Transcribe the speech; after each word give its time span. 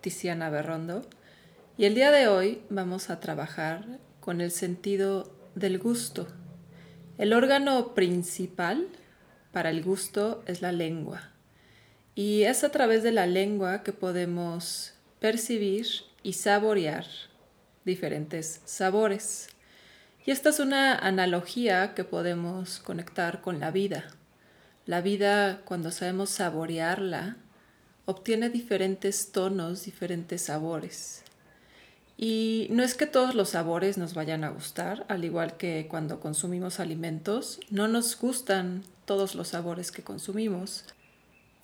Tiziana 0.00 0.50
Berrondo 0.50 1.02
y 1.76 1.84
el 1.84 1.94
día 1.94 2.10
de 2.10 2.28
hoy 2.28 2.62
vamos 2.70 3.10
a 3.10 3.20
trabajar 3.20 3.84
con 4.20 4.40
el 4.40 4.50
sentido 4.50 5.32
del 5.54 5.78
gusto. 5.78 6.28
El 7.18 7.32
órgano 7.32 7.94
principal 7.94 8.86
para 9.52 9.70
el 9.70 9.82
gusto 9.82 10.42
es 10.46 10.62
la 10.62 10.72
lengua 10.72 11.30
y 12.14 12.44
es 12.44 12.64
a 12.64 12.70
través 12.70 13.02
de 13.02 13.12
la 13.12 13.26
lengua 13.26 13.82
que 13.82 13.92
podemos 13.92 14.94
percibir 15.20 15.86
y 16.22 16.34
saborear 16.34 17.06
diferentes 17.84 18.60
sabores. 18.64 19.48
Y 20.24 20.30
esta 20.30 20.50
es 20.50 20.60
una 20.60 20.94
analogía 20.94 21.94
que 21.94 22.04
podemos 22.04 22.80
conectar 22.80 23.40
con 23.40 23.60
la 23.60 23.70
vida. 23.70 24.04
La 24.84 25.00
vida, 25.00 25.62
cuando 25.64 25.90
sabemos 25.90 26.30
saborearla, 26.30 27.36
obtiene 28.08 28.48
diferentes 28.48 29.32
tonos, 29.32 29.84
diferentes 29.84 30.40
sabores. 30.40 31.24
Y 32.16 32.66
no 32.70 32.82
es 32.82 32.94
que 32.94 33.04
todos 33.04 33.34
los 33.34 33.50
sabores 33.50 33.98
nos 33.98 34.14
vayan 34.14 34.44
a 34.44 34.48
gustar, 34.48 35.04
al 35.10 35.26
igual 35.26 35.58
que 35.58 35.86
cuando 35.90 36.18
consumimos 36.18 36.80
alimentos, 36.80 37.60
no 37.68 37.86
nos 37.86 38.18
gustan 38.18 38.82
todos 39.04 39.34
los 39.34 39.48
sabores 39.48 39.92
que 39.92 40.02
consumimos. 40.02 40.86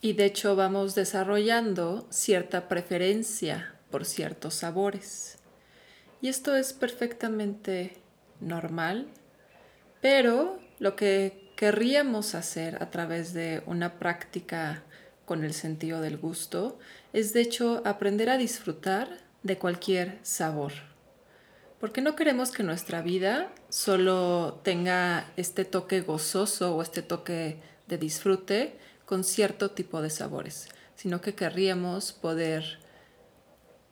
Y 0.02 0.12
de 0.12 0.26
hecho 0.26 0.54
vamos 0.54 0.94
desarrollando 0.94 2.06
cierta 2.10 2.68
preferencia 2.68 3.76
por 3.90 4.04
ciertos 4.04 4.52
sabores. 4.52 5.38
Y 6.20 6.28
esto 6.28 6.54
es 6.56 6.74
perfectamente 6.74 7.96
normal, 8.40 9.08
pero 10.02 10.58
lo 10.78 10.94
que 10.94 11.50
querríamos 11.56 12.34
hacer 12.34 12.82
a 12.82 12.91
través 12.91 13.32
de 13.32 13.62
una 13.64 13.98
práctica 13.98 14.84
con 15.25 15.44
el 15.44 15.55
sentido 15.55 16.00
del 16.00 16.19
gusto 16.19 16.78
es 17.12 17.33
de 17.33 17.41
hecho 17.41 17.83
aprender 17.84 18.30
a 18.30 18.36
disfrutar 18.36 19.08
de 19.42 19.58
cualquier 19.58 20.19
sabor. 20.22 20.72
Porque 21.81 22.00
no 22.00 22.16
queremos 22.16 22.50
que 22.50 22.62
nuestra 22.62 23.03
vida 23.03 23.53
solo 23.69 24.61
tenga 24.62 25.31
este 25.36 25.64
toque 25.64 26.00
gozoso 26.00 26.75
o 26.75 26.83
este 26.83 27.03
toque 27.03 27.61
de 27.86 27.98
disfrute 27.98 28.78
con 29.05 29.22
cierto 29.22 29.70
tipo 29.70 30.00
de 30.00 30.11
sabores, 30.11 30.69
sino 30.94 31.20
que 31.20 31.34
querríamos 31.34 32.12
poder 32.12 32.78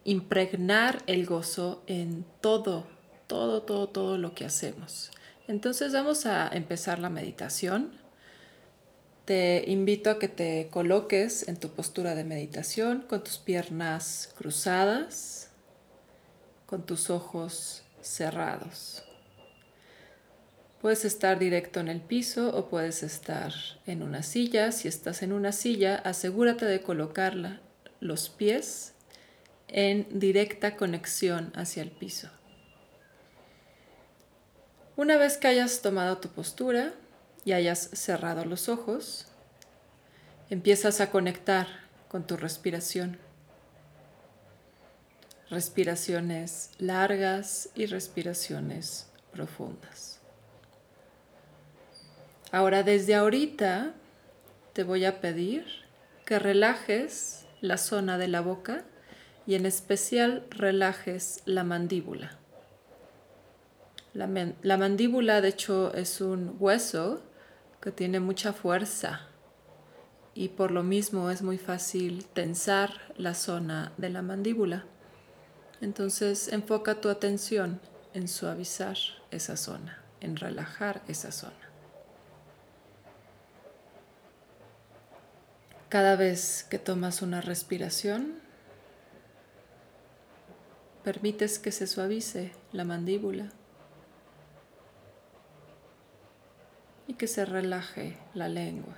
impregnar 0.05 1.02
el 1.06 1.27
gozo 1.27 1.83
en 1.86 2.24
todo, 2.41 2.86
todo, 3.27 3.62
todo, 3.62 3.89
todo 3.89 4.19
lo 4.19 4.34
que 4.34 4.46
hacemos. 4.46 5.11
Entonces 5.48 5.92
vamos 5.92 6.27
a 6.27 6.48
empezar 6.48 6.98
la 6.98 7.11
meditación. 7.11 7.92
Te 9.33 9.64
invito 9.66 10.11
a 10.11 10.19
que 10.19 10.28
te 10.28 10.69
coloques 10.70 11.48
en 11.48 11.56
tu 11.56 11.70
postura 11.70 12.14
de 12.14 12.22
meditación 12.22 13.00
con 13.08 13.25
tus 13.25 13.39
piernas 13.39 14.30
cruzadas, 14.36 15.48
con 16.66 16.84
tus 16.84 17.08
ojos 17.08 17.83
cerrados. 18.02 19.02
Puedes 20.83 21.06
estar 21.06 21.39
directo 21.39 21.80
en 21.80 21.89
el 21.89 22.02
piso 22.02 22.55
o 22.55 22.69
puedes 22.69 23.02
estar 23.02 23.55
en 23.86 24.02
una 24.02 24.22
silla. 24.22 24.70
Si 24.70 24.86
estás 24.86 25.22
en 25.22 25.33
una 25.33 25.52
silla, 25.52 25.94
asegúrate 25.94 26.67
de 26.67 26.83
colocar 26.83 27.62
los 28.00 28.28
pies 28.28 28.92
en 29.69 30.06
directa 30.11 30.77
conexión 30.77 31.55
hacia 31.56 31.83
el 31.83 31.91
piso. 31.91 32.28
Una 34.94 35.17
vez 35.17 35.39
que 35.39 35.48
hayas 35.48 35.80
tomado 35.80 36.19
tu 36.19 36.28
postura 36.28 36.92
y 37.44 37.52
hayas 37.52 37.90
cerrado 37.92 38.44
los 38.44 38.68
ojos, 38.68 39.26
empiezas 40.50 41.00
a 41.00 41.10
conectar 41.10 41.67
con 42.08 42.27
tu 42.27 42.36
respiración. 42.36 43.18
Respiraciones 45.50 46.70
largas 46.78 47.68
y 47.74 47.86
respiraciones 47.86 49.11
profundas. 49.33 50.20
Ahora 52.50 52.83
desde 52.83 53.14
ahorita 53.14 53.94
te 54.72 54.84
voy 54.84 55.05
a 55.05 55.20
pedir 55.20 55.67
que 56.24 56.38
relajes 56.38 57.46
la 57.61 57.78
zona 57.78 58.18
de 58.18 58.28
la 58.28 58.40
boca 58.40 58.84
y 59.46 59.55
en 59.55 59.67
especial 59.67 60.46
relajes 60.50 61.42
la 61.46 61.64
mandíbula. 61.64 62.38
La, 64.14 64.77
mandíbula, 64.77 65.40
de 65.40 65.48
hecho, 65.48 65.94
es 65.94 66.20
un 66.20 66.56
hueso 66.61 67.22
que 67.82 67.90
tiene 67.90 68.20
mucha 68.20 68.52
fuerza 68.52 69.26
y 70.34 70.50
por 70.50 70.70
lo 70.70 70.82
mismo 70.84 71.30
es 71.30 71.42
muy 71.42 71.58
fácil 71.58 72.24
tensar 72.26 73.12
la 73.16 73.34
zona 73.34 73.92
de 73.98 74.08
la 74.08 74.22
mandíbula. 74.22 74.84
Entonces 75.80 76.48
enfoca 76.48 77.00
tu 77.00 77.08
atención 77.08 77.80
en 78.14 78.28
suavizar 78.28 78.96
esa 79.32 79.56
zona, 79.56 80.00
en 80.20 80.36
relajar 80.36 81.02
esa 81.08 81.32
zona. 81.32 81.52
Cada 85.88 86.16
vez 86.16 86.64
que 86.70 86.78
tomas 86.78 87.20
una 87.20 87.40
respiración, 87.40 88.38
permites 91.02 91.58
que 91.58 91.72
se 91.72 91.86
suavice 91.86 92.52
la 92.72 92.84
mandíbula 92.84 93.50
y 97.12 97.14
que 97.14 97.27
se 97.27 97.45
relaje 97.45 98.17
la 98.33 98.48
lengua. 98.48 98.96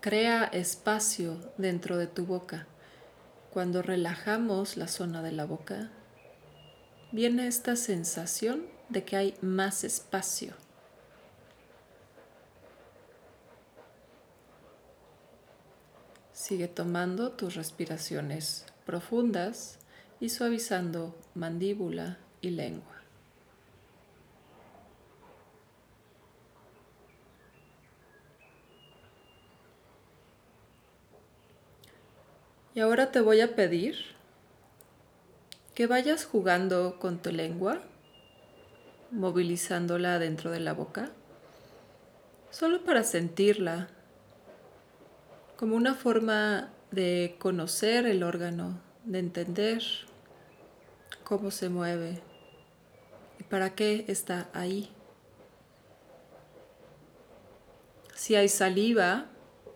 Crea 0.00 0.42
espacio 0.42 1.38
dentro 1.56 1.96
de 1.96 2.08
tu 2.08 2.26
boca. 2.26 2.66
Cuando 3.52 3.80
relajamos 3.80 4.76
la 4.76 4.88
zona 4.88 5.22
de 5.22 5.30
la 5.30 5.44
boca, 5.44 5.92
viene 7.12 7.46
esta 7.46 7.76
sensación 7.76 8.66
de 8.88 9.04
que 9.04 9.16
hay 9.16 9.34
más 9.40 9.84
espacio. 9.84 10.54
Sigue 16.32 16.66
tomando 16.66 17.30
tus 17.30 17.54
respiraciones 17.54 18.66
profundas 18.84 19.78
y 20.20 20.28
suavizando 20.28 21.14
mandíbula 21.34 22.18
y 22.40 22.50
lengua. 22.50 22.94
Y 32.74 32.80
ahora 32.80 33.12
te 33.12 33.20
voy 33.20 33.40
a 33.40 33.54
pedir 33.54 33.96
que 35.74 35.86
vayas 35.86 36.24
jugando 36.24 36.98
con 36.98 37.18
tu 37.18 37.30
lengua, 37.30 37.80
movilizándola 39.12 40.18
dentro 40.18 40.50
de 40.50 40.58
la 40.60 40.72
boca, 40.72 41.10
solo 42.50 42.84
para 42.84 43.04
sentirla, 43.04 43.88
como 45.56 45.76
una 45.76 45.94
forma 45.94 46.70
de 46.90 47.36
conocer 47.38 48.06
el 48.06 48.24
órgano 48.24 48.80
de 49.04 49.18
entender 49.18 49.82
cómo 51.24 51.50
se 51.50 51.68
mueve 51.68 52.20
y 53.38 53.44
para 53.44 53.74
qué 53.74 54.04
está 54.08 54.48
ahí. 54.52 54.90
Si 58.14 58.34
hay 58.36 58.48
saliva, 58.48 59.26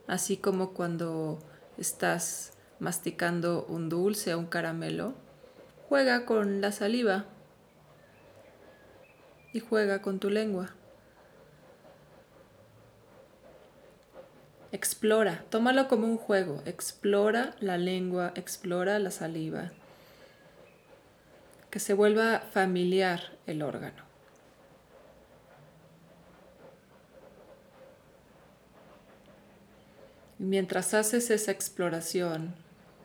así 0.07 0.37
como 0.37 0.73
cuando 0.73 1.39
estás 1.77 2.53
masticando 2.81 3.67
un 3.69 3.89
dulce 3.89 4.35
o 4.35 4.39
un 4.39 4.47
caramelo, 4.47 5.15
juega 5.89 6.25
con 6.25 6.61
la 6.61 6.73
saliva 6.73 7.27
y 9.53 9.61
juega 9.61 10.01
con 10.01 10.19
tu 10.19 10.31
lengua. 10.31 10.78
Explora, 14.71 15.45
tómalo 15.49 15.89
como 15.89 16.07
un 16.07 16.19
juego, 16.19 16.63
explora 16.67 17.55
la 17.61 17.79
lengua, 17.79 18.33
explora 18.35 18.99
la 18.99 19.11
saliva, 19.11 19.73
que 21.71 21.81
se 21.81 21.95
vuelva 21.95 22.41
familiar 22.41 23.39
el 23.47 23.63
órgano. 23.63 24.03
Y 30.39 30.45
mientras 30.45 30.93
haces 30.93 31.31
esa 31.31 31.51
exploración, 31.51 32.55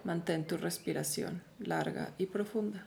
mantén 0.03 0.45
tu 0.45 0.57
respiración 0.57 1.43
larga 1.59 2.11
y 2.17 2.25
profunda. 2.25 2.85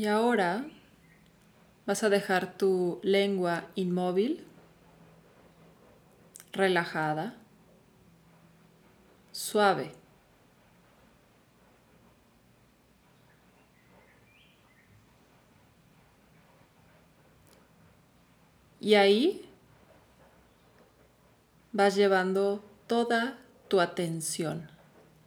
Y 0.00 0.06
ahora 0.06 0.64
vas 1.84 2.02
a 2.04 2.08
dejar 2.08 2.56
tu 2.56 3.00
lengua 3.02 3.66
inmóvil, 3.74 4.46
relajada, 6.54 7.34
suave. 9.30 9.92
Y 18.80 18.94
ahí 18.94 19.46
vas 21.72 21.94
llevando 21.94 22.64
toda 22.86 23.36
tu 23.68 23.82
atención 23.82 24.70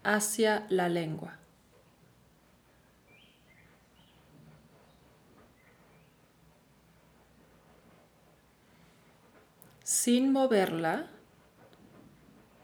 hacia 0.03 0.65
la 0.69 0.89
lengua. 0.89 1.42
Sin 10.03 10.33
moverla, 10.33 11.07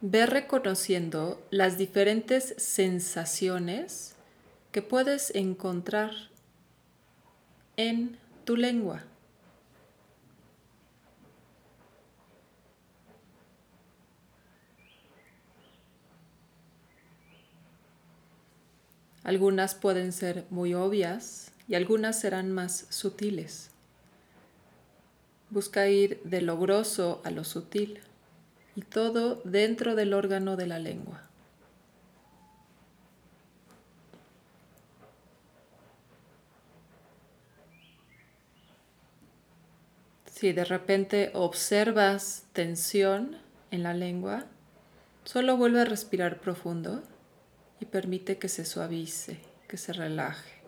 ve 0.02 0.26
reconociendo 0.26 1.42
las 1.52 1.78
diferentes 1.78 2.54
sensaciones 2.58 4.16
que 4.74 4.82
puedes 4.82 5.34
encontrar 5.34 6.12
en 7.78 8.20
tu 8.44 8.58
lengua. 8.58 9.06
Algunas 19.24 19.76
pueden 19.76 20.12
ser 20.12 20.46
muy 20.50 20.74
obvias 20.74 21.54
y 21.70 21.76
algunas 21.76 22.20
serán 22.20 22.52
más 22.52 22.86
sutiles. 22.90 23.72
Busca 25.50 25.88
ir 25.88 26.22
de 26.24 26.42
lo 26.42 26.58
grosso 26.58 27.22
a 27.24 27.32
lo 27.32 27.44
sutil 27.44 28.00
y 28.76 28.82
todo 28.82 29.42
dentro 29.44 29.96
del 29.96 30.14
órgano 30.14 30.56
de 30.56 30.68
la 30.68 30.80
lengua. 30.80 31.24
Si 40.40 40.54
de 40.54 40.64
repente 40.64 41.32
observas 41.34 42.46
tensión 42.54 43.36
en 43.72 43.84
la 43.84 43.94
lengua, 43.94 44.46
solo 45.26 45.58
vuelve 45.58 45.82
a 45.82 45.86
respirar 45.86 46.40
profundo 46.40 47.04
y 47.82 47.86
permite 47.86 48.38
que 48.38 48.48
se 48.48 48.64
suavice, 48.64 49.42
que 49.68 49.76
se 49.76 49.92
relaje. 49.92 50.59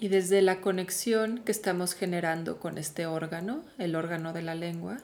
Y 0.00 0.08
desde 0.08 0.42
la 0.42 0.60
conexión 0.60 1.40
que 1.40 1.50
estamos 1.50 1.92
generando 1.92 2.60
con 2.60 2.78
este 2.78 3.06
órgano, 3.06 3.64
el 3.78 3.96
órgano 3.96 4.32
de 4.32 4.42
la 4.42 4.54
lengua, 4.54 4.98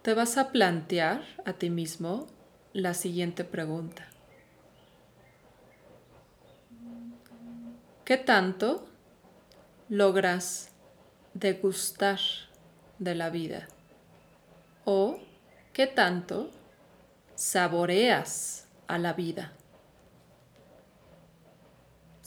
te 0.00 0.14
vas 0.14 0.38
a 0.38 0.52
plantear 0.52 1.22
a 1.44 1.52
ti 1.52 1.68
mismo 1.68 2.26
la 2.72 2.94
siguiente 2.94 3.44
pregunta. 3.44 4.08
¿Qué 8.06 8.16
tanto 8.16 8.88
logras 9.90 10.70
degustar 11.34 12.18
de 12.98 13.14
la 13.14 13.28
vida? 13.28 13.68
¿O 14.86 15.18
qué 15.74 15.86
tanto 15.86 16.50
saboreas 17.34 18.66
a 18.86 18.96
la 18.96 19.12
vida? 19.12 19.52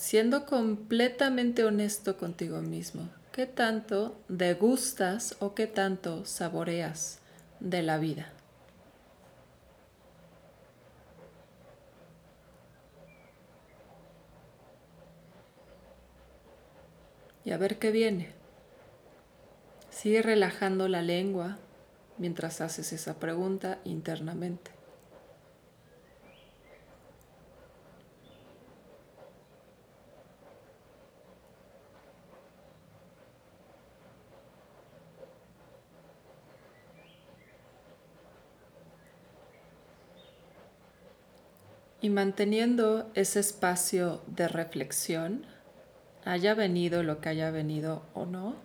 Siendo 0.01 0.47
completamente 0.47 1.63
honesto 1.63 2.17
contigo 2.17 2.59
mismo, 2.63 3.07
¿qué 3.31 3.45
tanto 3.45 4.19
degustas 4.27 5.35
o 5.39 5.53
qué 5.53 5.67
tanto 5.67 6.25
saboreas 6.25 7.19
de 7.59 7.83
la 7.83 7.99
vida. 7.99 8.33
Y 17.45 17.51
a 17.51 17.57
ver 17.57 17.77
qué 17.77 17.91
viene. 17.91 18.29
Sigue 19.91 20.23
relajando 20.23 20.87
la 20.87 21.03
lengua 21.03 21.59
mientras 22.17 22.59
haces 22.59 22.91
esa 22.91 23.19
pregunta 23.19 23.77
internamente. 23.83 24.80
Y 42.01 42.09
manteniendo 42.09 43.09
ese 43.13 43.39
espacio 43.39 44.21
de 44.25 44.47
reflexión, 44.47 45.45
haya 46.25 46.53
venido 46.53 47.03
lo 47.03 47.21
que 47.21 47.29
haya 47.29 47.51
venido 47.51 48.03
o 48.13 48.25
no, 48.25 48.55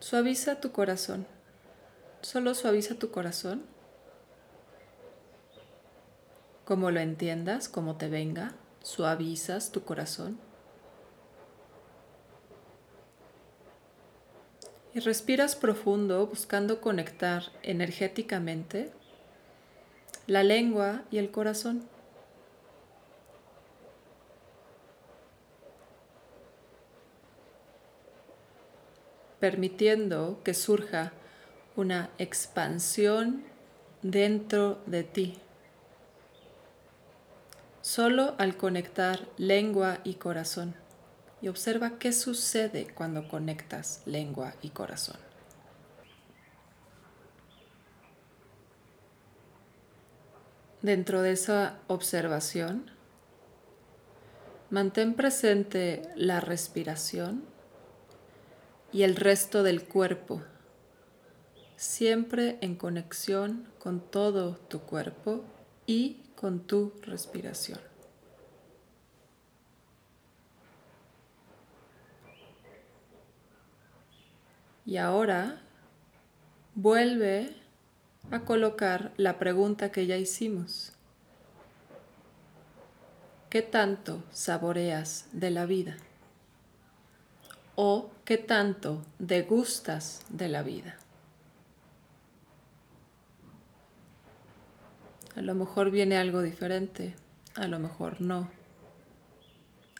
suaviza 0.00 0.60
tu 0.60 0.72
corazón. 0.72 1.26
Solo 2.20 2.54
suaviza 2.54 2.96
tu 2.96 3.10
corazón. 3.10 3.62
Como 6.64 6.90
lo 6.90 7.00
entiendas, 7.00 7.68
como 7.68 7.96
te 7.96 8.08
venga, 8.08 8.54
suavizas 8.82 9.72
tu 9.72 9.84
corazón. 9.84 10.38
Y 14.94 15.00
respiras 15.00 15.56
profundo 15.56 16.26
buscando 16.26 16.80
conectar 16.80 17.44
energéticamente 17.62 18.92
la 20.26 20.42
lengua 20.42 21.02
y 21.10 21.18
el 21.18 21.30
corazón. 21.30 21.88
permitiendo 29.42 30.40
que 30.44 30.54
surja 30.54 31.10
una 31.74 32.10
expansión 32.18 33.42
dentro 34.00 34.80
de 34.86 35.02
ti. 35.02 35.36
Solo 37.80 38.36
al 38.38 38.56
conectar 38.56 39.26
lengua 39.38 39.98
y 40.04 40.14
corazón. 40.14 40.76
Y 41.40 41.48
observa 41.48 41.98
qué 41.98 42.12
sucede 42.12 42.86
cuando 42.94 43.26
conectas 43.26 44.02
lengua 44.06 44.54
y 44.62 44.70
corazón. 44.70 45.31
Dentro 50.82 51.22
de 51.22 51.30
esa 51.30 51.78
observación, 51.86 52.90
mantén 54.68 55.14
presente 55.14 56.02
la 56.16 56.40
respiración 56.40 57.44
y 58.90 59.04
el 59.04 59.14
resto 59.14 59.62
del 59.62 59.84
cuerpo, 59.84 60.42
siempre 61.76 62.58
en 62.62 62.74
conexión 62.74 63.68
con 63.78 64.00
todo 64.00 64.56
tu 64.56 64.80
cuerpo 64.80 65.44
y 65.86 66.20
con 66.34 66.66
tu 66.66 66.92
respiración. 67.02 67.78
Y 74.84 74.96
ahora 74.96 75.62
vuelve 76.74 77.61
a 78.30 78.40
colocar 78.40 79.12
la 79.16 79.38
pregunta 79.38 79.92
que 79.92 80.06
ya 80.06 80.16
hicimos. 80.16 80.92
¿Qué 83.50 83.60
tanto 83.60 84.22
saboreas 84.32 85.26
de 85.32 85.50
la 85.50 85.66
vida? 85.66 85.96
¿O 87.74 88.10
qué 88.24 88.38
tanto 88.38 89.02
degustas 89.18 90.22
de 90.30 90.48
la 90.48 90.62
vida? 90.62 90.96
A 95.36 95.40
lo 95.40 95.54
mejor 95.54 95.90
viene 95.90 96.16
algo 96.16 96.42
diferente, 96.42 97.14
a 97.54 97.66
lo 97.66 97.78
mejor 97.78 98.20
no. 98.20 98.50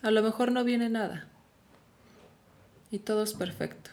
A 0.02 0.10
lo 0.10 0.22
mejor 0.22 0.52
no 0.52 0.64
viene 0.64 0.88
nada. 0.88 1.26
Y 2.90 2.98
todo 2.98 3.22
es 3.22 3.32
perfecto. 3.32 3.90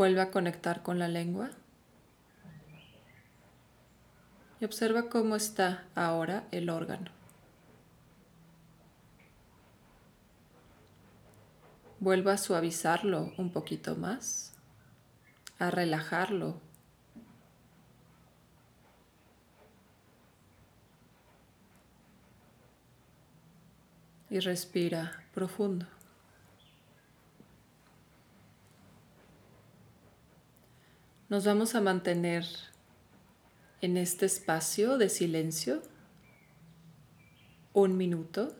Vuelve 0.00 0.22
a 0.22 0.30
conectar 0.30 0.82
con 0.82 0.98
la 0.98 1.08
lengua. 1.08 1.50
Y 4.58 4.64
observa 4.64 5.10
cómo 5.10 5.36
está 5.36 5.84
ahora 5.94 6.48
el 6.52 6.70
órgano. 6.70 7.10
Vuelva 11.98 12.32
a 12.32 12.38
suavizarlo 12.38 13.34
un 13.36 13.52
poquito 13.52 13.94
más. 13.94 14.54
a 15.58 15.70
relajarlo. 15.70 16.58
Y 24.30 24.40
respira 24.40 25.24
profundo. 25.34 25.99
Nos 31.30 31.44
vamos 31.44 31.76
a 31.76 31.80
mantener 31.80 32.44
en 33.82 33.96
este 33.96 34.26
espacio 34.26 34.98
de 34.98 35.08
silencio 35.08 35.80
un 37.72 37.96
minuto. 37.96 38.52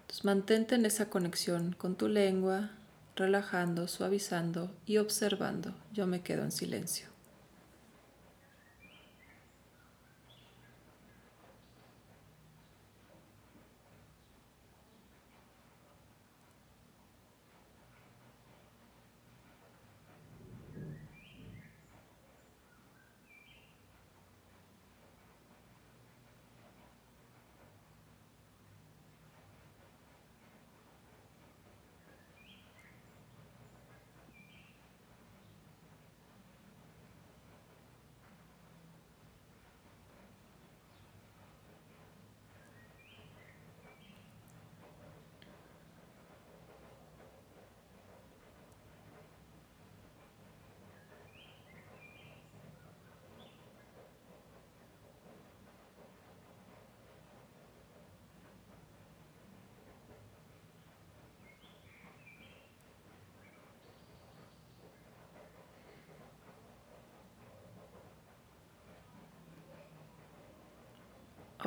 Entonces 0.00 0.24
mantente 0.24 0.76
en 0.76 0.86
esa 0.86 1.10
conexión 1.10 1.74
con 1.76 1.94
tu 1.94 2.08
lengua, 2.08 2.70
relajando, 3.16 3.86
suavizando 3.86 4.74
y 4.86 4.96
observando. 4.96 5.74
Yo 5.92 6.06
me 6.06 6.22
quedo 6.22 6.42
en 6.42 6.52
silencio. 6.52 7.17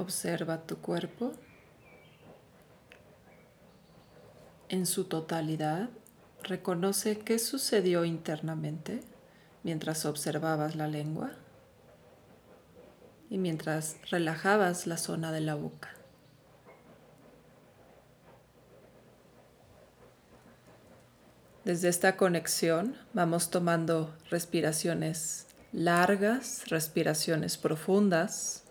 Observa 0.01 0.63
tu 0.63 0.77
cuerpo 0.77 1.31
en 4.67 4.87
su 4.87 5.03
totalidad. 5.03 5.89
Reconoce 6.41 7.19
qué 7.19 7.37
sucedió 7.37 8.03
internamente 8.03 9.01
mientras 9.61 10.05
observabas 10.05 10.75
la 10.75 10.87
lengua 10.87 11.33
y 13.29 13.37
mientras 13.37 13.97
relajabas 14.09 14.87
la 14.87 14.97
zona 14.97 15.31
de 15.31 15.41
la 15.41 15.53
boca. 15.53 15.93
Desde 21.63 21.89
esta 21.89 22.17
conexión 22.17 22.97
vamos 23.13 23.51
tomando 23.51 24.11
respiraciones 24.31 25.45
largas, 25.71 26.67
respiraciones 26.69 27.59
profundas 27.59 28.63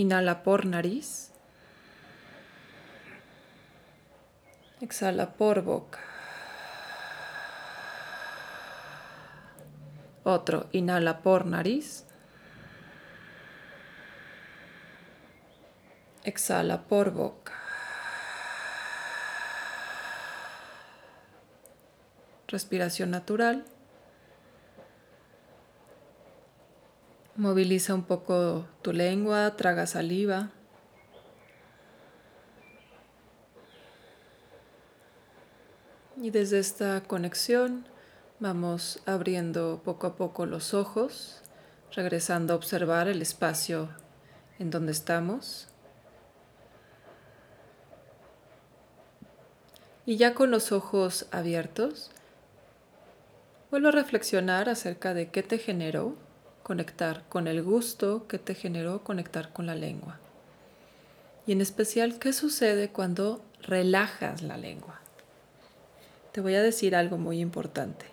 Inhala 0.00 0.42
por 0.42 0.64
nariz. 0.64 1.30
Exhala 4.80 5.26
por 5.32 5.60
boca. 5.60 5.98
Otro, 10.24 10.68
inhala 10.72 11.20
por 11.20 11.44
nariz. 11.44 12.06
Exhala 16.24 16.80
por 16.88 17.10
boca. 17.10 17.52
Respiración 22.48 23.10
natural. 23.10 23.66
Moviliza 27.40 27.94
un 27.94 28.02
poco 28.02 28.66
tu 28.82 28.92
lengua, 28.92 29.56
traga 29.56 29.86
saliva. 29.86 30.50
Y 36.18 36.32
desde 36.32 36.58
esta 36.58 37.00
conexión 37.00 37.86
vamos 38.40 39.00
abriendo 39.06 39.80
poco 39.82 40.06
a 40.06 40.16
poco 40.16 40.44
los 40.44 40.74
ojos, 40.74 41.40
regresando 41.92 42.52
a 42.52 42.56
observar 42.56 43.08
el 43.08 43.22
espacio 43.22 43.88
en 44.58 44.68
donde 44.68 44.92
estamos. 44.92 45.66
Y 50.04 50.18
ya 50.18 50.34
con 50.34 50.50
los 50.50 50.72
ojos 50.72 51.26
abiertos, 51.30 52.10
vuelvo 53.70 53.88
a 53.88 53.92
reflexionar 53.92 54.68
acerca 54.68 55.14
de 55.14 55.30
qué 55.30 55.42
te 55.42 55.56
generó 55.56 56.16
conectar 56.70 57.24
con 57.28 57.48
el 57.48 57.64
gusto 57.64 58.28
que 58.28 58.38
te 58.38 58.54
generó 58.54 59.02
conectar 59.02 59.52
con 59.52 59.66
la 59.66 59.74
lengua. 59.74 60.20
Y 61.44 61.50
en 61.50 61.60
especial, 61.60 62.20
¿qué 62.20 62.32
sucede 62.32 62.90
cuando 62.90 63.42
relajas 63.60 64.42
la 64.42 64.56
lengua? 64.56 65.00
Te 66.30 66.40
voy 66.40 66.54
a 66.54 66.62
decir 66.62 66.94
algo 66.94 67.18
muy 67.18 67.40
importante. 67.40 68.06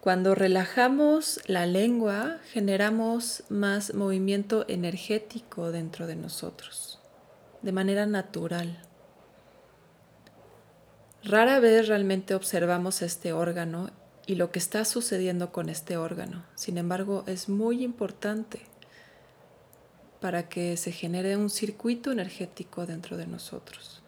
Cuando 0.00 0.34
relajamos 0.34 1.38
la 1.46 1.66
lengua, 1.66 2.38
generamos 2.50 3.44
más 3.48 3.94
movimiento 3.94 4.64
energético 4.66 5.70
dentro 5.70 6.08
de 6.08 6.16
nosotros, 6.16 6.98
de 7.62 7.70
manera 7.70 8.06
natural. 8.06 8.82
Rara 11.22 11.60
vez 11.60 11.86
realmente 11.86 12.34
observamos 12.34 13.02
este 13.02 13.32
órgano 13.32 13.90
y 14.26 14.36
lo 14.36 14.50
que 14.50 14.58
está 14.58 14.84
sucediendo 14.84 15.52
con 15.52 15.68
este 15.68 15.96
órgano. 15.96 16.44
Sin 16.54 16.78
embargo, 16.78 17.24
es 17.26 17.48
muy 17.48 17.82
importante 17.82 18.60
para 20.20 20.48
que 20.48 20.76
se 20.76 20.92
genere 20.92 21.36
un 21.36 21.50
circuito 21.50 22.12
energético 22.12 22.86
dentro 22.86 23.16
de 23.16 23.26
nosotros. 23.26 24.02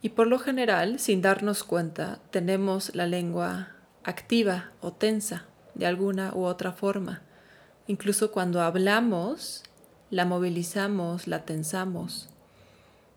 Y 0.00 0.10
por 0.10 0.26
lo 0.26 0.38
general, 0.38 0.98
sin 0.98 1.20
darnos 1.20 1.64
cuenta, 1.64 2.20
tenemos 2.30 2.94
la 2.94 3.06
lengua 3.06 3.72
activa 4.04 4.70
o 4.80 4.92
tensa 4.92 5.44
de 5.74 5.86
alguna 5.86 6.32
u 6.34 6.44
otra 6.44 6.72
forma. 6.72 7.22
Incluso 7.86 8.32
cuando 8.32 8.62
hablamos, 8.62 9.62
la 10.10 10.24
movilizamos, 10.24 11.26
la 11.26 11.44
tensamos. 11.44 12.28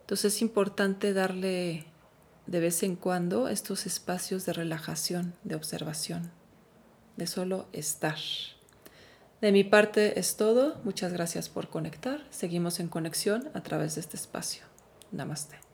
Entonces 0.01 0.33
es 0.35 0.41
importante 0.41 1.13
darle 1.13 1.85
de 2.49 2.59
vez 2.59 2.81
en 2.81 2.95
cuando 2.95 3.47
estos 3.47 3.85
espacios 3.85 4.43
de 4.47 4.53
relajación, 4.53 5.35
de 5.43 5.53
observación, 5.53 6.31
de 7.15 7.27
solo 7.27 7.67
estar. 7.73 8.17
De 9.39 9.51
mi 9.51 9.63
parte 9.63 10.19
es 10.19 10.35
todo. 10.35 10.81
Muchas 10.83 11.13
gracias 11.13 11.47
por 11.47 11.69
conectar. 11.69 12.25
Seguimos 12.31 12.79
en 12.79 12.87
conexión 12.87 13.49
a 13.53 13.61
través 13.61 13.95
de 13.95 14.01
este 14.01 14.17
espacio. 14.17 14.63
Namaste. 15.11 15.68